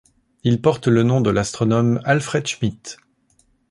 Il 0.43 0.63
porte 0.63 0.87
le 0.87 1.03
nom 1.03 1.21
de 1.21 1.29
l'astronome 1.29 2.01
Alfred 2.05 2.47
Schmitt. 2.47 2.97